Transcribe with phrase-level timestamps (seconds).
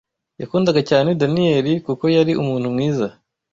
[0.41, 3.07] Yakundaga cyane Daniyeli kuko yari umuntu mwiza